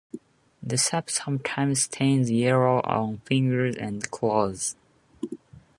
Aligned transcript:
The 0.63 0.79
sap 0.79 1.11
sometimes 1.11 1.83
stains 1.83 2.31
yellow 2.31 2.79
on 2.85 3.19
fingers 3.19 3.75
and 3.75 4.09
clothes. 4.09 4.75